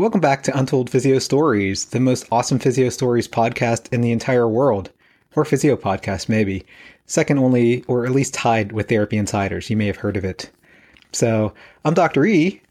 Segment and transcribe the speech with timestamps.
[0.00, 4.48] Welcome back to Untold Physio Stories, the most awesome physio stories podcast in the entire
[4.48, 4.88] world.
[5.36, 6.64] Or physio podcast, maybe.
[7.04, 9.68] Second only, or at least tied with Therapy Insiders.
[9.68, 10.48] You may have heard of it.
[11.12, 11.52] So,
[11.84, 12.24] I'm Dr.
[12.24, 12.62] E.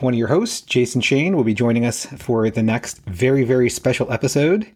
[0.00, 3.68] One of your hosts, Jason Shane, will be joining us for the next very, very
[3.68, 4.66] special episode.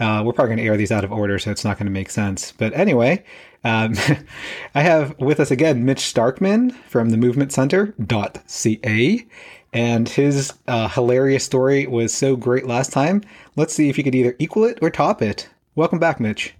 [0.00, 1.92] Uh, we're probably going to air these out of order, so it's not going to
[1.92, 2.50] make sense.
[2.50, 3.22] But anyway,
[3.62, 3.94] um,
[4.74, 9.26] I have with us again Mitch Starkman from the Movement Center.ca
[9.72, 13.22] and his uh, hilarious story was so great last time.
[13.56, 15.48] Let's see if you could either equal it or top it.
[15.74, 16.54] Welcome back, Mitch.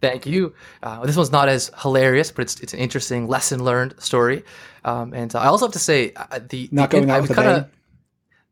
[0.00, 0.52] Thank you.
[0.82, 4.44] Uh, this one's not as hilarious, but it's it's an interesting lesson learned story.
[4.84, 7.30] Um, and uh, I also have to say uh, the not the, going out with
[7.30, 7.66] a bang.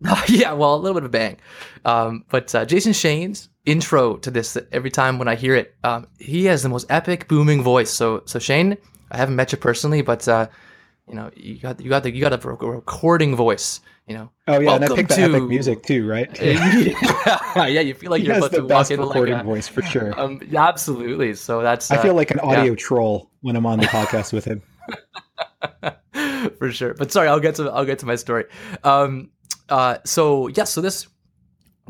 [0.29, 1.37] yeah, well, a little bit of a bang.
[1.85, 6.07] Um, but uh, Jason Shane's intro to this, every time when I hear it, um,
[6.19, 7.91] he has the most epic, booming voice.
[7.91, 8.79] So, so Shane,
[9.11, 10.47] I haven't met you personally, but uh,
[11.11, 13.81] you know, you got you got the you got a recording voice.
[14.07, 14.31] You know.
[14.47, 15.17] Oh yeah, and I picked to...
[15.17, 16.29] the epic music too, right?
[16.43, 16.95] yeah,
[17.67, 19.83] yeah, you feel like he you're about to walk in recording like a, voice for
[19.83, 20.15] sure.
[20.21, 21.35] Um, yeah, absolutely.
[21.35, 21.91] So that's.
[21.91, 22.77] Uh, I feel uh, like an audio yeah.
[22.77, 24.63] troll when I'm on the podcast with him.
[26.59, 28.45] for sure, but sorry, I'll get to I'll get to my story.
[28.85, 29.31] Um,
[29.69, 31.09] uh, so yes, yeah, so this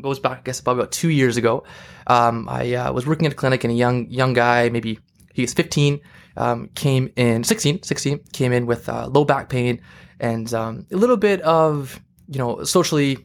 [0.01, 1.63] goes back, I guess, about, about two years ago.
[2.07, 4.99] Um, I uh, was working at a clinic, and a young young guy, maybe
[5.33, 5.99] he was 15,
[6.37, 9.81] um, came in 16, 16, came in with uh, low back pain
[10.21, 13.17] and um, a little bit of you know socially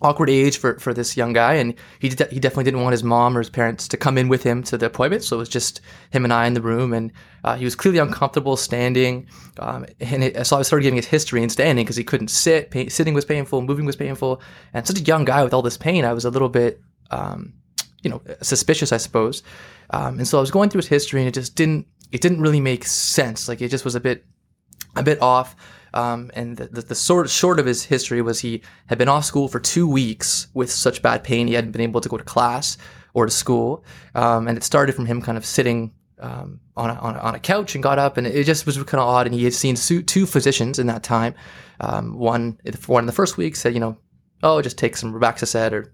[0.00, 3.02] awkward age for, for this young guy, and he de- he definitely didn't want his
[3.02, 5.48] mom or his parents to come in with him to the appointment, so it was
[5.48, 7.12] just him and I in the room, and
[7.44, 9.26] uh, he was clearly uncomfortable standing,
[9.58, 12.72] um, and it, so I started giving his history and standing because he couldn't sit,
[12.92, 14.40] sitting was painful, moving was painful,
[14.72, 16.80] and such a young guy with all this pain, I was a little bit
[17.10, 17.54] um,
[18.08, 19.42] you know suspicious, I suppose,
[19.90, 22.40] um, and so I was going through his history, and it just didn't it didn't
[22.40, 24.24] really make sense, like it just was a bit
[24.96, 25.54] a bit off.
[25.94, 29.24] Um, and the, the, the, sort short of his history was he had been off
[29.24, 32.24] school for two weeks with such bad pain he hadn't been able to go to
[32.24, 32.76] class
[33.14, 33.82] or to school,
[34.14, 37.34] um, and it started from him kind of sitting um, on, a, on, a, on,
[37.34, 39.26] a, couch and got up, and it just was kind of odd.
[39.26, 41.34] And he had seen two physicians in that time.
[41.80, 43.96] Um, one one in the first week said, you know,
[44.42, 45.92] oh, just take some Robaxacet or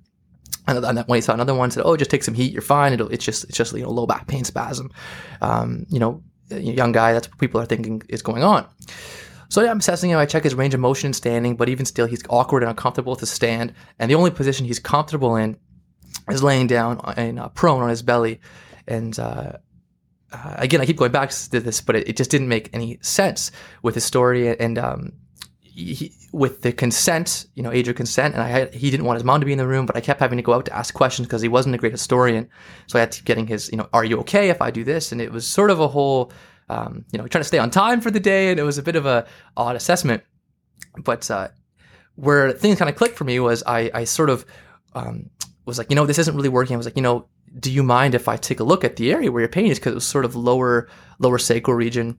[0.66, 2.52] and then when he saw another one, said, "Oh, just take some heat.
[2.52, 2.92] You're fine.
[2.92, 4.90] It'll, it's just it's just you know low back pain spasm."
[5.40, 7.12] Um, you know, young guy.
[7.12, 8.66] That's what people are thinking is going on.
[9.48, 10.18] So yeah, I'm assessing him.
[10.18, 13.16] I check his range of motion and standing, but even still, he's awkward and uncomfortable
[13.16, 13.74] to stand.
[13.98, 15.56] And the only position he's comfortable in
[16.28, 18.40] is laying down and uh, prone on his belly.
[18.86, 19.52] And uh,
[20.32, 22.98] uh, again, I keep going back to this, but it, it, just didn't make any
[23.00, 23.52] sense
[23.82, 25.12] with his story and um,
[25.74, 28.34] he, with the consent, you know, age of consent.
[28.34, 30.00] And I had, he didn't want his mom to be in the room, but I
[30.00, 32.48] kept having to go out to ask questions because he wasn't a great historian.
[32.86, 34.84] So I had to keep getting his, you know, are you okay if I do
[34.84, 35.12] this?
[35.12, 36.32] And it was sort of a whole
[36.68, 38.82] um, you know, trying to stay on time for the day, and it was a
[38.82, 39.26] bit of a
[39.56, 40.22] odd assessment.
[40.96, 41.48] But uh,
[42.16, 44.46] where things kind of clicked for me was I, I sort of
[44.94, 45.30] um,
[45.66, 46.74] was like, you know, this isn't really working.
[46.74, 47.26] I was like, you know,
[47.58, 49.78] do you mind if I take a look at the area where your pain is?
[49.78, 52.18] Because it was sort of lower lower sacral region,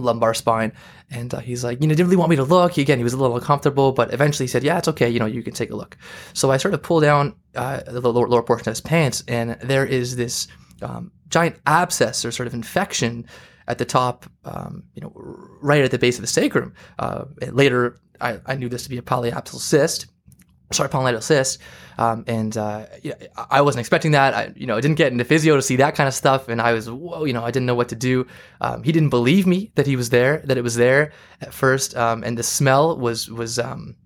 [0.00, 0.72] lumbar spine.
[1.10, 2.78] And uh, he's like, you know, didn't really want me to look.
[2.78, 5.08] Again, he was a little uncomfortable, but eventually he said, yeah, it's okay.
[5.08, 5.96] You know, you can take a look.
[6.32, 9.58] So I sort of pull down uh, the lower, lower portion of his pants, and
[9.60, 10.48] there is this
[10.80, 13.26] um, giant abscess or sort of infection
[13.68, 16.74] at the top, um, you know, right at the base of the sacrum.
[16.98, 20.06] Uh, later, I, I, knew this to be a polyapsal cyst,
[20.72, 21.58] sorry, pilonidal cyst,
[21.98, 22.86] um, and uh,
[23.50, 24.34] I wasn't expecting that.
[24.34, 26.60] I, you know, I didn't get into physio to see that kind of stuff, and
[26.60, 28.26] I was, whoa, you know, I didn't know what to do.
[28.60, 31.96] Um, he didn't believe me that he was there, that it was there at first,
[31.96, 33.96] um, and the smell was was um,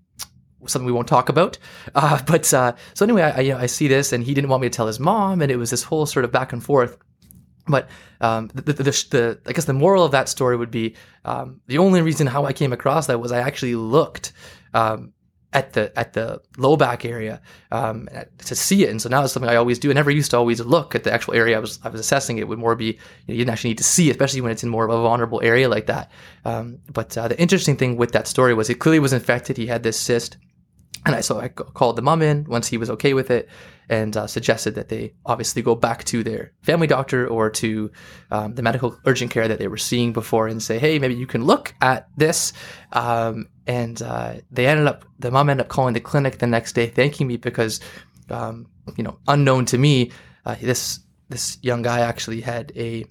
[0.65, 1.57] something we won't talk about.
[1.95, 4.61] Uh, but uh, so anyway, I, you know, I see this, and he didn't want
[4.61, 6.97] me to tell his mom, and it was this whole sort of back and forth.
[7.67, 7.89] But
[8.21, 11.59] um, the, the, the, the, I guess the moral of that story would be um,
[11.67, 14.31] the only reason how I came across that was I actually looked
[14.73, 15.13] um,
[15.57, 18.07] at the at the low back area um,
[18.37, 19.89] to see it, and so now it's something I always do.
[19.89, 22.37] I never used to always look at the actual area I was I was assessing.
[22.37, 22.93] It would more be you,
[23.27, 25.41] know, you didn't actually need to see, especially when it's in more of a vulnerable
[25.43, 26.11] area like that.
[26.45, 29.57] Um, but uh, the interesting thing with that story was it clearly was infected.
[29.57, 30.37] He had this cyst
[31.05, 33.49] and I, so I called the mom in once he was okay with it
[33.89, 37.91] and uh, suggested that they obviously go back to their family doctor or to
[38.31, 41.27] um, the medical urgent care that they were seeing before and say, hey, maybe you
[41.27, 42.51] can look at this.
[42.91, 46.73] Um, and uh, they ended up, the mom ended up calling the clinic the next
[46.73, 47.79] day, thanking me because,
[48.29, 48.67] um,
[48.97, 50.11] you know, unknown to me,
[50.45, 50.99] uh, this
[51.29, 53.05] this young guy actually had a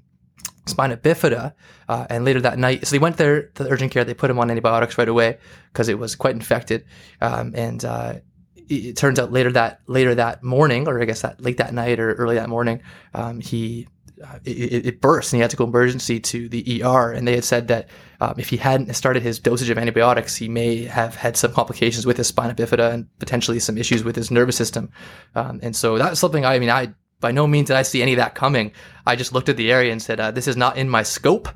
[0.66, 1.54] spina bifida,
[1.88, 4.04] uh, and later that night, so they went there to the urgent care.
[4.04, 5.38] They put him on antibiotics right away
[5.72, 6.84] because it was quite infected,
[7.20, 8.14] um, and uh,
[8.56, 11.72] it, it, turns out later that later that morning, or I guess that late that
[11.72, 12.82] night or early that morning,
[13.14, 13.88] um, he
[14.24, 17.12] uh, it, it, burst and he had to go emergency to the ER.
[17.12, 17.88] And they had said that
[18.20, 22.06] um, if he hadn't started his dosage of antibiotics, he may have had some complications
[22.06, 24.90] with his spina bifida and potentially some issues with his nervous system.
[25.34, 26.94] Um, and so that was something I, I mean, I
[27.26, 28.70] by no means did I see any of that coming.
[29.04, 31.48] I just looked at the area and said, uh, "This is not in my scope,"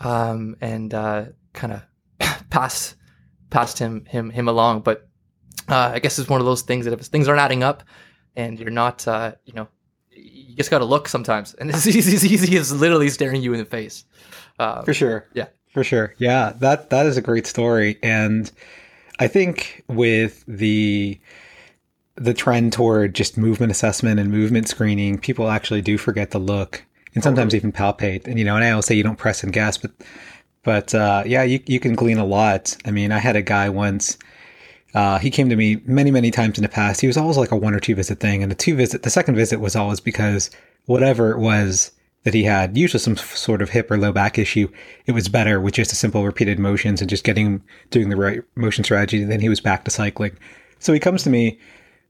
[0.00, 1.82] um, and uh, kind of
[2.50, 2.94] passed
[3.50, 4.80] passed him him him along.
[4.80, 5.06] But
[5.68, 7.82] uh, I guess it's one of those things that if things aren't adding up,
[8.36, 9.68] and you're not, uh, you know,
[10.10, 13.52] you just got to look sometimes, and it's easy, as easy as literally staring you
[13.52, 14.06] in the face.
[14.58, 15.28] Um, for sure.
[15.34, 15.48] Yeah.
[15.74, 16.14] For sure.
[16.16, 16.54] Yeah.
[16.58, 18.50] That that is a great story, and
[19.18, 21.20] I think with the
[22.16, 26.84] the trend toward just movement assessment and movement screening, people actually do forget to look
[27.14, 28.26] and sometimes even palpate.
[28.26, 29.90] And you know, and I always say you don't press and gas, but
[30.62, 32.76] but uh, yeah, you you can glean a lot.
[32.84, 34.18] I mean, I had a guy once.
[34.94, 37.00] Uh, he came to me many, many times in the past.
[37.00, 39.10] He was always like a one or two visit thing, and the two visit, the
[39.10, 40.50] second visit was always because
[40.84, 41.92] whatever it was
[42.24, 44.68] that he had, usually some sort of hip or low back issue,
[45.06, 48.42] it was better with just a simple repeated motions and just getting doing the right
[48.54, 49.24] motion strategy.
[49.24, 50.36] Then he was back to cycling.
[50.78, 51.58] So he comes to me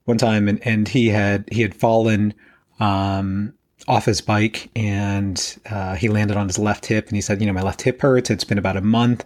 [0.04, 2.34] one time and, and he had he had fallen
[2.80, 3.54] um,
[3.88, 7.46] off his bike and uh, he landed on his left hip and he said, you
[7.46, 8.30] know, my left hip hurts.
[8.30, 9.24] It's been about a month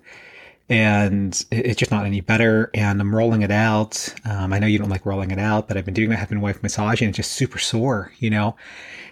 [0.69, 2.71] and it's just not any better.
[2.75, 4.15] And I'm rolling it out.
[4.25, 6.31] Um, I know you don't like rolling it out, but I've been doing my hip
[6.31, 8.57] and wife massage and it's just super sore, you know?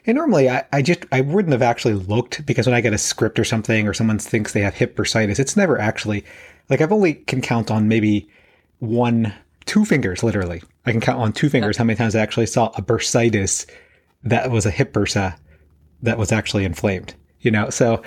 [0.06, 2.98] And normally I, I just, I wouldn't have actually looked because when I get a
[2.98, 6.24] script or something or someone thinks they have hip bursitis, it's never actually
[6.68, 8.28] like I've only can count on maybe
[8.78, 9.34] one,
[9.66, 10.62] two fingers, literally.
[10.86, 13.66] I can count on two fingers how many times I actually saw a bursitis
[14.22, 15.36] that was a hip bursa
[16.02, 17.70] that was actually inflamed, you know?
[17.70, 18.02] So,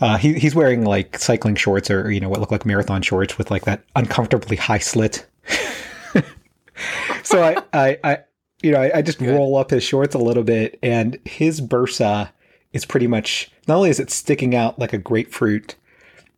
[0.00, 3.38] uh, he, he's wearing like cycling shorts or, you know, what look like marathon shorts
[3.38, 5.26] with like that uncomfortably high slit.
[7.22, 8.18] so I, I, I,
[8.62, 9.34] you know, I, I just Good.
[9.34, 12.30] roll up his shorts a little bit and his bursa
[12.72, 15.76] is pretty much, not only is it sticking out like a grapefruit,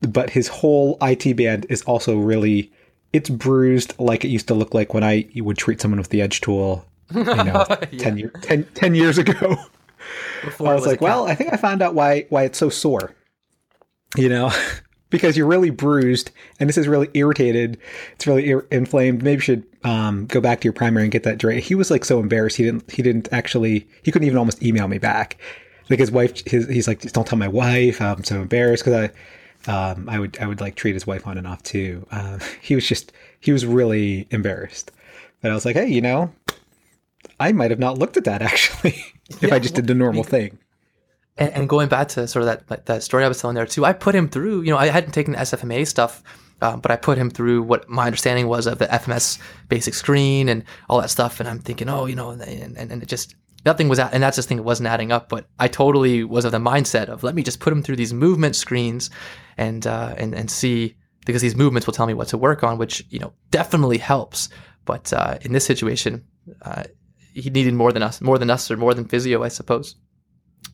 [0.00, 2.70] but his whole IT band is also really,
[3.14, 6.20] it's bruised like it used to look like when I would treat someone with the
[6.20, 6.84] edge tool,
[7.14, 7.76] you know, yeah.
[7.99, 9.56] 10, year, 10, 10 years ago.
[10.44, 12.69] Before I was, was like, well, I think I found out why why it's so
[12.69, 13.14] sore
[14.16, 14.52] you know,
[15.11, 17.78] because you're really bruised and this is really irritated.
[18.14, 19.22] It's really ir- inflamed.
[19.22, 21.62] Maybe you should um, go back to your primary and get that drained.
[21.62, 22.56] He was like so embarrassed.
[22.56, 25.38] He didn't, he didn't actually, he couldn't even almost email me back.
[25.90, 28.00] Like his wife, his, he's like, don't tell my wife.
[28.00, 29.14] I'm so embarrassed because I,
[29.66, 32.06] um, I would, I would like treat his wife on and off too.
[32.11, 34.90] Uh, he was just, he was really embarrassed.
[35.40, 36.32] But I was like, hey, you know,
[37.38, 40.25] I might have not looked at that actually if yeah, I just did the normal
[40.25, 40.58] thing
[41.37, 43.66] and, and, going back to sort of that like, that story I was telling there
[43.66, 44.62] too, I put him through.
[44.62, 46.22] You know, I hadn't taken the SFMA stuff,
[46.62, 50.49] um, but I put him through what my understanding was of the FMS basic screen
[50.49, 51.40] and all that stuff.
[51.40, 53.34] And I'm thinking, oh, you know, and and, and it just
[53.64, 55.28] nothing was, and that's just thing it wasn't adding up.
[55.28, 58.12] But I totally was of the mindset of let me just put him through these
[58.12, 59.11] movement screens
[59.56, 60.96] and uh, and and see
[61.26, 64.49] because these movements will tell me what to work on, which you know definitely helps.
[64.84, 66.25] But uh, in this situation,
[66.62, 66.84] uh,
[67.32, 69.96] he needed more than us, more than us, or more than physio, I suppose.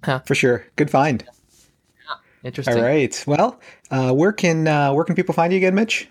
[0.05, 0.21] Huh.
[0.21, 0.65] For sure.
[0.77, 1.25] Good find.
[1.27, 2.15] Yeah.
[2.45, 2.79] Interesting.
[2.79, 3.25] All right.
[3.27, 6.09] Well, uh, where can uh, where can people find you again, Mitch?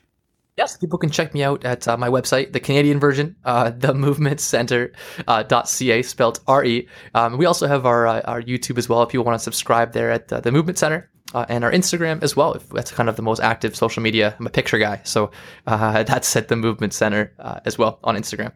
[0.60, 6.00] Yes, people can check me out at uh, my website, the Canadian version, uh, themovementcentre.ca,
[6.00, 6.86] uh, spelled R-E.
[7.16, 9.94] Um, we also have our uh, our YouTube as well if people want to subscribe
[9.94, 11.10] there at uh, the Movement Center.
[11.34, 12.52] Uh, and our Instagram as well.
[12.54, 14.36] If that's kind of the most active social media.
[14.38, 15.32] I'm a picture guy, so
[15.68, 17.32] uh, that's at the Movement Center
[17.64, 18.52] as well on Instagram.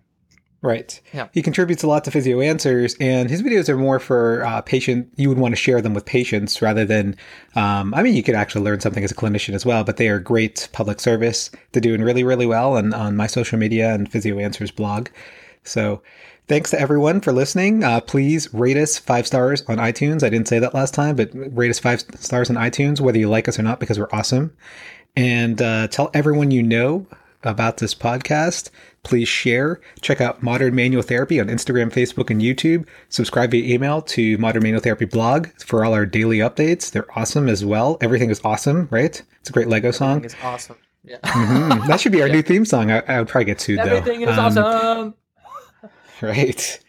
[0.63, 1.01] Right.
[1.11, 1.27] Yeah.
[1.33, 5.11] He contributes a lot to Physio Answers, and his videos are more for uh, patient.
[5.17, 7.17] You would want to share them with patients rather than.
[7.57, 10.07] Um, I mean, you could actually learn something as a clinician as well, but they
[10.07, 11.51] are great public service.
[11.73, 15.09] They're doing really, really well and on my social media and Physio Answers blog.
[15.65, 16.01] So,
[16.47, 17.83] thanks to everyone for listening.
[17.83, 20.23] Uh, please rate us five stars on iTunes.
[20.23, 23.27] I didn't say that last time, but rate us five stars on iTunes, whether you
[23.27, 24.55] like us or not, because we're awesome.
[25.17, 27.05] And uh, tell everyone you know
[27.43, 28.69] about this podcast.
[29.03, 29.81] Please share.
[30.01, 32.85] Check out Modern Manual Therapy on Instagram, Facebook, and YouTube.
[33.09, 36.91] Subscribe via email to Modern Manual Therapy blog for all our daily updates.
[36.91, 37.97] They're awesome as well.
[38.01, 39.21] Everything is awesome, right?
[39.39, 40.23] It's a great Lego song.
[40.23, 40.77] It's awesome.
[41.03, 41.17] Yeah.
[41.23, 41.87] Mm-hmm.
[41.87, 42.35] That should be our yeah.
[42.35, 42.89] new theme song.
[42.89, 44.27] I, I, would probably get sued Everything though.
[44.27, 45.13] Everything is um, awesome.
[46.21, 46.79] Right.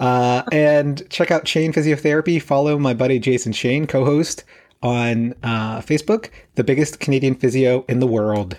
[0.00, 2.42] Uh, and check out Shane Physiotherapy.
[2.42, 4.42] Follow my buddy Jason Shane, co-host
[4.82, 8.58] on uh, Facebook, the biggest Canadian physio in the world.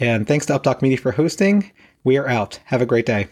[0.00, 1.70] And thanks to UpDoc Media for hosting.
[2.02, 2.58] We are out.
[2.64, 3.28] Have a great day.